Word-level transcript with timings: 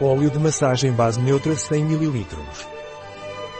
Óleo 0.00 0.28
de 0.28 0.40
massagem 0.40 0.90
base 0.90 1.20
neutra 1.20 1.54
100 1.54 1.92
ml. 1.92 2.26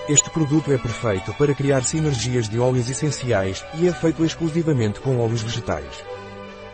Este 0.08 0.28
produto 0.30 0.72
é 0.72 0.76
perfeito 0.76 1.32
para 1.34 1.54
criar 1.54 1.84
sinergias 1.84 2.48
de 2.48 2.58
óleos 2.58 2.90
essenciais 2.90 3.64
e 3.74 3.86
é 3.86 3.92
feito 3.92 4.24
exclusivamente 4.24 4.98
com 4.98 5.20
óleos 5.20 5.42
vegetais. 5.42 6.04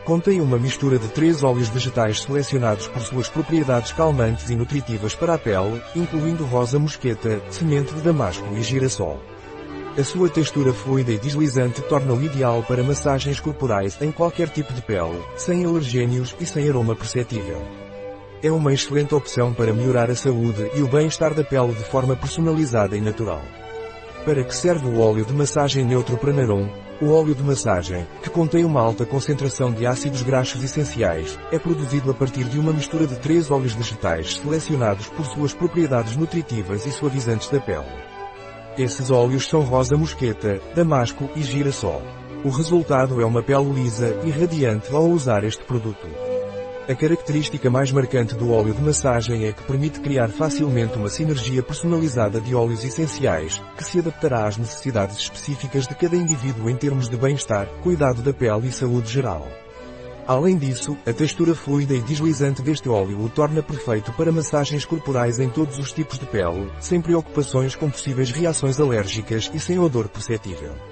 Contém 0.03 0.41
uma 0.41 0.59
mistura 0.59 0.99
de 0.99 1.09
três 1.09 1.43
óleos 1.43 1.69
vegetais 1.69 2.23
selecionados 2.23 2.89
por 2.89 3.03
suas 3.03 3.29
propriedades 3.29 3.93
calmantes 3.93 4.49
e 4.49 4.57
nutritivas 4.57 5.15
para 5.15 5.35
a 5.35 5.39
pele, 5.39 5.83
incluindo 5.95 6.47
rosa 6.47 6.79
mosqueta, 6.79 7.43
semente 7.51 7.93
de 7.93 8.01
damasco 8.01 8.49
e 8.55 8.63
girassol. 8.63 9.21
A 9.99 10.03
sua 10.03 10.31
textura 10.31 10.73
fluida 10.73 11.13
e 11.13 11.19
deslizante 11.19 11.83
torna-o 11.83 12.23
ideal 12.23 12.63
para 12.63 12.83
massagens 12.83 13.39
corporais 13.39 14.01
em 14.01 14.11
qualquer 14.11 14.49
tipo 14.49 14.73
de 14.73 14.81
pele, 14.81 15.23
sem 15.37 15.67
alergênios 15.67 16.35
e 16.41 16.47
sem 16.47 16.67
aroma 16.67 16.97
perceptível. 16.97 17.90
É 18.43 18.51
uma 18.51 18.73
excelente 18.73 19.15
opção 19.15 19.53
para 19.53 19.71
melhorar 19.71 20.11
a 20.11 20.15
saúde 20.15 20.71
e 20.75 20.81
o 20.81 20.89
bem-estar 20.89 21.35
da 21.35 21.45
pele 21.45 21.75
de 21.75 21.85
forma 21.85 22.17
personalizada 22.17 22.97
e 22.97 23.01
natural. 23.01 23.43
Para 24.25 24.43
que 24.43 24.57
serve 24.57 24.87
o 24.87 24.99
óleo 24.99 25.27
de 25.27 25.35
massagem 25.35 25.85
neutro 25.85 26.17
Pranarum? 26.17 26.67
O 27.03 27.11
óleo 27.11 27.35
de 27.35 27.43
massagem, 27.43 28.07
que 28.23 28.31
contém 28.31 28.65
uma 28.65 28.81
alta 28.81 29.05
concentração 29.05 29.71
de 29.71 29.87
ácidos 29.87 30.23
graxos 30.23 30.65
essenciais, 30.65 31.39
é 31.53 31.59
produzido 31.59 32.11
a 32.11 32.15
partir 32.15 32.45
de 32.45 32.59
uma 32.59 32.73
mistura 32.73 33.07
de 33.07 33.17
três 33.17 33.51
óleos 33.51 33.75
vegetais 33.75 34.39
selecionados 34.39 35.09
por 35.09 35.27
suas 35.27 35.53
propriedades 35.53 36.17
nutritivas 36.17 36.87
e 36.87 36.91
suavizantes 36.91 37.51
da 37.51 37.61
pele. 37.61 37.85
Esses 38.79 39.11
óleos 39.11 39.47
são 39.47 39.61
rosa 39.61 39.99
mosqueta, 39.99 40.59
damasco 40.75 41.29
e 41.37 41.43
girassol. 41.43 42.01
O 42.43 42.49
resultado 42.49 43.21
é 43.21 43.27
uma 43.27 43.43
pele 43.43 43.71
lisa 43.71 44.19
e 44.25 44.31
radiante 44.31 44.95
ao 44.95 45.05
usar 45.05 45.45
este 45.45 45.63
produto. 45.63 46.30
A 46.91 46.95
característica 46.97 47.71
mais 47.71 47.93
marcante 47.93 48.35
do 48.35 48.51
óleo 48.51 48.75
de 48.75 48.83
massagem 48.83 49.47
é 49.47 49.53
que 49.53 49.63
permite 49.63 50.01
criar 50.01 50.29
facilmente 50.29 50.99
uma 50.99 51.09
sinergia 51.09 51.63
personalizada 51.63 52.41
de 52.41 52.53
óleos 52.53 52.85
essenciais, 52.85 53.63
que 53.77 53.85
se 53.85 54.01
adaptará 54.01 54.49
às 54.49 54.57
necessidades 54.57 55.17
específicas 55.17 55.87
de 55.87 55.95
cada 55.95 56.17
indivíduo 56.17 56.69
em 56.69 56.75
termos 56.75 57.09
de 57.09 57.17
bem-estar, 57.17 57.69
cuidado 57.81 58.23
da 58.23 58.33
pele 58.33 58.67
e 58.67 58.73
saúde 58.73 59.09
geral. 59.09 59.47
Além 60.27 60.59
disso, 60.59 60.99
a 61.07 61.13
textura 61.13 61.55
fluida 61.55 61.95
e 61.95 62.01
deslizante 62.01 62.61
deste 62.61 62.89
óleo 62.89 63.21
o 63.21 63.29
torna 63.29 63.63
perfeito 63.63 64.13
para 64.15 64.33
massagens 64.33 64.85
corporais 64.85 65.39
em 65.39 65.49
todos 65.49 65.79
os 65.79 65.93
tipos 65.93 66.19
de 66.19 66.27
pele, 66.27 66.73
sem 66.81 67.01
preocupações 67.01 67.77
com 67.77 67.89
possíveis 67.89 68.33
reações 68.33 68.81
alérgicas 68.81 69.49
e 69.55 69.61
sem 69.61 69.79
odor 69.79 70.09
perceptível. 70.09 70.90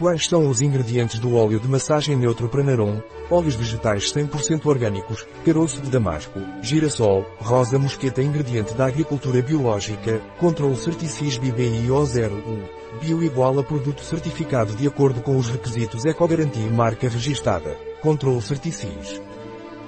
Quais 0.00 0.26
são 0.26 0.48
os 0.48 0.62
ingredientes 0.62 1.20
do 1.20 1.34
óleo 1.36 1.60
de 1.60 1.68
massagem 1.68 2.16
neutro 2.16 2.48
Pranarum? 2.48 3.02
Óleos 3.30 3.54
vegetais 3.54 4.10
100% 4.10 4.64
orgânicos, 4.64 5.26
caroço 5.44 5.78
de 5.82 5.90
damasco, 5.90 6.40
girassol, 6.62 7.26
rosa 7.38 7.78
mosqueta 7.78 8.22
ingrediente 8.22 8.72
da 8.72 8.86
agricultura 8.86 9.42
biológica, 9.42 10.22
Control 10.38 10.74
Certicis 10.74 11.36
BBIO 11.36 12.02
01. 12.02 12.98
Bio 12.98 13.22
igual 13.22 13.58
a 13.58 13.62
produto 13.62 14.02
certificado 14.02 14.74
de 14.74 14.88
acordo 14.88 15.20
com 15.20 15.36
os 15.36 15.50
requisitos 15.50 16.06
Ecogarantia 16.06 16.70
marca 16.70 17.06
registada. 17.06 17.76
Control 18.00 18.40
Certicis. 18.40 19.20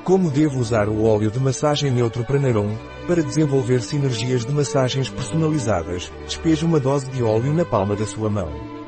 Como 0.05 0.30
devo 0.30 0.60
usar 0.60 0.90
o 0.90 1.05
óleo 1.06 1.30
de 1.30 1.40
massagem 1.40 1.90
neutro 1.90 2.22
Pranarum? 2.22 2.77
Para 3.06 3.22
desenvolver 3.22 3.80
sinergias 3.80 4.44
de 4.44 4.52
massagens 4.52 5.08
personalizadas, 5.08 6.12
despeje 6.27 6.66
uma 6.66 6.78
dose 6.78 7.10
de 7.10 7.22
óleo 7.22 7.55
na 7.55 7.64
palma 7.64 7.96
da 7.96 8.05
sua 8.05 8.28
mão. 8.28 8.81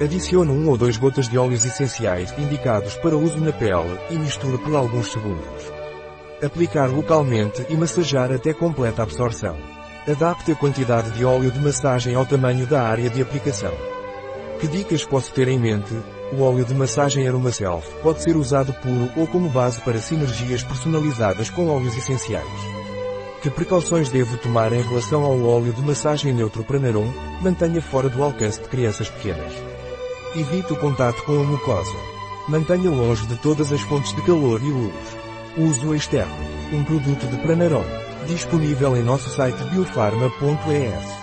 Adicione 0.00 0.50
um 0.50 0.68
ou 0.68 0.76
dois 0.76 0.96
gotas 0.96 1.28
de 1.28 1.38
óleos 1.38 1.64
essenciais 1.64 2.34
indicados 2.38 2.96
para 2.96 3.16
uso 3.16 3.38
na 3.38 3.52
pele 3.52 3.98
e 4.10 4.14
misture 4.14 4.58
por 4.58 4.74
alguns 4.74 5.12
segundos. 5.12 5.72
Aplicar 6.42 6.90
localmente 6.90 7.64
e 7.68 7.76
massajar 7.76 8.32
até 8.32 8.52
completa 8.52 9.02
absorção. 9.02 9.56
Adapte 10.08 10.50
a 10.50 10.56
quantidade 10.56 11.10
de 11.12 11.24
óleo 11.24 11.52
de 11.52 11.60
massagem 11.60 12.14
ao 12.16 12.26
tamanho 12.26 12.66
da 12.66 12.82
área 12.82 13.08
de 13.08 13.22
aplicação. 13.22 13.72
Que 14.58 14.66
dicas 14.66 15.04
posso 15.04 15.32
ter 15.32 15.46
em 15.46 15.58
mente? 15.58 15.94
O 16.32 16.42
óleo 16.42 16.64
de 16.64 16.74
massagem 16.74 17.28
Aromaself 17.28 17.88
pode 18.02 18.22
ser 18.22 18.36
usado 18.36 18.72
puro 18.74 19.10
ou 19.16 19.26
como 19.26 19.48
base 19.50 19.80
para 19.82 20.00
sinergias 20.00 20.64
personalizadas 20.64 21.50
com 21.50 21.68
óleos 21.68 21.96
essenciais. 21.96 22.46
Que 23.42 23.50
precauções 23.50 24.08
devo 24.08 24.36
tomar 24.38 24.72
em 24.72 24.82
relação 24.82 25.22
ao 25.22 25.40
óleo 25.42 25.72
de 25.72 25.82
massagem 25.82 26.32
neutro 26.32 26.64
Pranarum? 26.64 27.12
Mantenha 27.40 27.82
fora 27.82 28.08
do 28.08 28.22
alcance 28.22 28.60
de 28.60 28.68
crianças 28.68 29.08
pequenas. 29.10 29.71
Evite 30.34 30.72
o 30.72 30.76
contato 30.76 31.22
com 31.24 31.40
a 31.40 31.44
mucosa. 31.44 31.94
Mantenha 32.48 32.90
longe 32.90 33.26
de 33.26 33.36
todas 33.36 33.70
as 33.70 33.82
fontes 33.82 34.14
de 34.14 34.22
calor 34.22 34.62
e 34.62 34.70
luz. 34.70 35.16
Uso 35.58 35.94
externo. 35.94 36.34
Um 36.72 36.82
produto 36.84 37.26
de 37.26 37.36
Pranarom. 37.36 37.84
Disponível 38.26 38.96
em 38.96 39.02
nosso 39.02 39.28
site 39.28 39.62
biofarma.es. 39.64 41.21